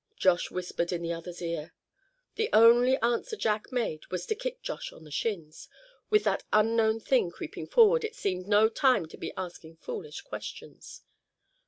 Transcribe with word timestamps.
Josh 0.17 0.49
whispered 0.49 0.91
in 0.91 1.03
the 1.03 1.13
other's 1.13 1.43
ear. 1.43 1.75
The 2.33 2.49
only 2.53 2.97
answer 3.03 3.35
Jack 3.35 3.71
made 3.71 4.07
was 4.07 4.25
to 4.25 4.33
kick 4.33 4.63
Josh 4.63 4.91
on 4.91 5.03
the 5.03 5.11
shins; 5.11 5.69
with 6.09 6.23
that 6.23 6.43
unknown 6.51 6.99
thing 6.99 7.29
creeping 7.29 7.67
forward 7.67 8.03
it 8.03 8.15
seemed 8.15 8.47
no 8.47 8.67
time 8.67 9.05
to 9.09 9.17
be 9.17 9.31
asking 9.37 9.75
foolish 9.75 10.21
questions. 10.21 11.03